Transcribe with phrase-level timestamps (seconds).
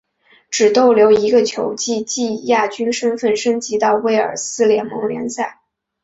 [0.49, 5.61] 只逗留一个球季即以亚军身份升级到威尔斯联盟联赛。